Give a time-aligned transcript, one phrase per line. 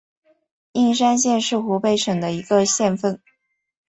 [0.71, 3.21] 应山县是湖北省的一个县份。